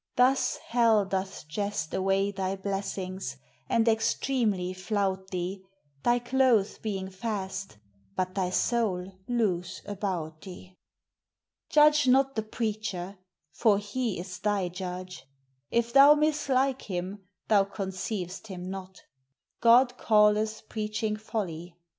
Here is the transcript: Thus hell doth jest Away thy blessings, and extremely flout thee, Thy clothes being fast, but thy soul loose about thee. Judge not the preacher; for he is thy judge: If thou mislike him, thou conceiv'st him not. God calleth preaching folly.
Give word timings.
Thus 0.15 0.57
hell 0.57 1.05
doth 1.05 1.47
jest 1.47 1.93
Away 1.93 2.31
thy 2.31 2.55
blessings, 2.55 3.37
and 3.69 3.87
extremely 3.87 4.73
flout 4.73 5.27
thee, 5.27 5.61
Thy 6.01 6.17
clothes 6.17 6.79
being 6.79 7.11
fast, 7.11 7.77
but 8.15 8.33
thy 8.33 8.49
soul 8.49 9.11
loose 9.27 9.83
about 9.85 10.41
thee. 10.41 10.73
Judge 11.69 12.07
not 12.07 12.35
the 12.35 12.41
preacher; 12.41 13.19
for 13.53 13.77
he 13.77 14.17
is 14.17 14.39
thy 14.39 14.69
judge: 14.69 15.27
If 15.69 15.93
thou 15.93 16.15
mislike 16.15 16.81
him, 16.81 17.23
thou 17.47 17.65
conceiv'st 17.65 18.47
him 18.47 18.71
not. 18.71 19.03
God 19.59 19.99
calleth 19.99 20.63
preaching 20.67 21.15
folly. 21.15 21.77